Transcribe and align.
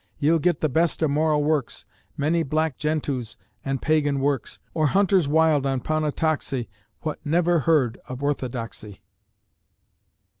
Ye'll 0.17 0.39
get 0.39 0.61
the 0.61 0.67
best 0.67 1.03
o' 1.03 1.07
moral 1.07 1.43
works, 1.43 1.85
Many 2.17 2.41
black 2.41 2.75
gentoos 2.79 3.37
and 3.63 3.83
pagan 3.83 4.19
works, 4.19 4.57
Or 4.73 4.87
hunters 4.87 5.27
wild 5.27 5.67
on 5.67 5.79
Ponotaxi 5.79 6.69
Wha 7.03 7.17
never 7.23 7.59
heard 7.69 7.99
of 8.07 8.23
orthodoxy. 8.23 9.03